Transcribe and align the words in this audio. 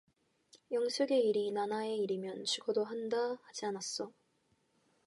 영숙의 0.71 1.27
일이 1.29 1.51
나나의 1.51 1.95
일이면 1.99 2.45
죽어도 2.45 2.83
한다 2.85 3.37
하지 3.43 3.67
않았소. 3.67 4.11